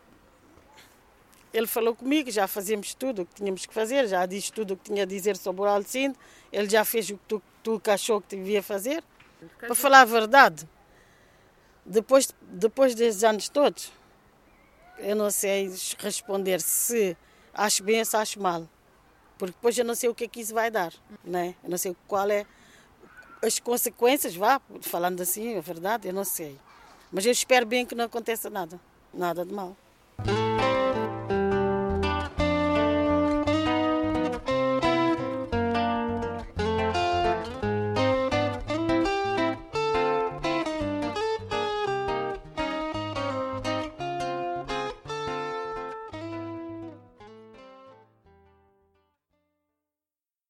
Ele 1.53 1.67
falou 1.67 1.97
comigo, 1.97 2.31
já 2.31 2.47
fazíamos 2.47 2.95
tudo 2.95 3.23
o 3.23 3.27
que 3.27 3.35
tínhamos 3.35 3.67
que 3.67 3.75
fazer, 3.75 4.07
já 4.07 4.25
disse 4.27 4.53
tudo 4.53 4.75
o 4.75 4.77
que 4.77 4.85
tinha 4.85 5.03
a 5.03 5.07
dizer 5.07 5.37
sobre 5.37 5.63
o 5.63 5.65
Alcinde. 5.65 6.17
Ele 6.53 6.71
já 6.71 6.85
fez 6.85 7.11
o 7.11 7.17
que 7.17 7.25
tu, 7.27 7.43
tu 7.65 7.83
achou 7.91 8.21
que 8.21 8.37
devia 8.37 8.63
fazer. 8.63 9.03
Para 9.59 9.75
falar 9.75 10.03
a 10.03 10.05
verdade, 10.05 10.69
depois, 11.85 12.33
depois 12.43 12.95
desses 12.95 13.25
anos 13.25 13.49
todos, 13.49 13.91
eu 14.99 15.17
não 15.17 15.33
sei 15.33 15.69
responder 15.99 16.61
se 16.61 17.17
acho 17.53 17.83
bem 17.83 17.99
ou 17.99 18.05
se 18.05 18.17
acho 18.17 18.41
mal. 18.41 18.69
Porque 19.39 19.55
depois 19.55 19.79
eu 19.79 19.85
não 19.85 19.95
sei 19.95 20.09
o 20.09 20.15
que 20.15 20.25
é 20.25 20.29
que 20.29 20.41
isso 20.41 20.53
vai 20.53 20.71
dar, 20.71 20.93
né? 21.25 21.55
Eu 21.63 21.71
não 21.71 21.79
sei 21.79 21.97
qual 22.07 22.29
é 22.29 22.45
as 23.43 23.59
consequências, 23.61 24.35
vá, 24.35 24.61
falando 24.83 25.21
assim, 25.21 25.55
é 25.55 25.61
verdade, 25.61 26.09
eu 26.09 26.13
não 26.13 26.25
sei. 26.25 26.59
Mas 27.13 27.25
eu 27.25 27.33
espero 27.33 27.65
bem 27.65 27.87
que 27.87 27.95
não 27.95 28.05
aconteça 28.05 28.51
nada, 28.51 28.81
nada 29.15 29.45
de 29.45 29.53
mal. 29.53 29.77